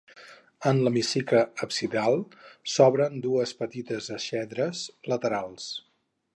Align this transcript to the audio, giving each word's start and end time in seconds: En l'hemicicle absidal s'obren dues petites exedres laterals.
En 0.69 0.79
l'hemicicle 0.85 1.41
absidal 1.65 2.17
s'obren 2.77 3.21
dues 3.27 3.55
petites 3.61 4.11
exedres 4.19 4.85
laterals. 5.15 5.73